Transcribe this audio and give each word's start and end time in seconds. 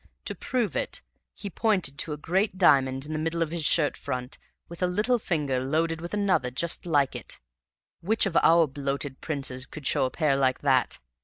To 0.25 0.33
prove 0.33 0.75
it 0.75 1.03
he 1.35 1.47
pointed 1.47 1.99
to 1.99 2.11
a 2.11 2.17
great 2.17 2.57
diamond 2.57 3.05
in 3.05 3.13
the 3.13 3.19
middle 3.19 3.43
of 3.43 3.51
his 3.51 3.63
shirt 3.63 3.95
front 3.95 4.39
with 4.67 4.81
a 4.81 4.87
little 4.87 5.19
finger 5.19 5.59
loaded 5.59 6.01
with 6.01 6.15
another 6.15 6.49
just 6.49 6.87
like 6.87 7.15
it: 7.15 7.39
which 7.99 8.25
of 8.25 8.35
our 8.37 8.65
bloated 8.65 9.21
princes 9.21 9.67
could 9.67 9.85
show 9.85 10.05
a 10.05 10.09
pair 10.09 10.35
like 10.35 10.61
that? 10.61 10.97